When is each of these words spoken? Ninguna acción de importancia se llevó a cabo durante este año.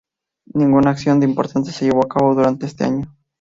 Ninguna 0.55 0.89
acción 0.89 1.19
de 1.19 1.27
importancia 1.27 1.71
se 1.71 1.85
llevó 1.85 2.03
a 2.03 2.09
cabo 2.09 2.33
durante 2.33 2.65
este 2.65 2.85
año. 2.85 3.15